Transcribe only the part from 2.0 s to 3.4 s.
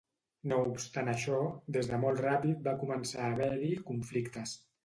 molt ràpid va començar a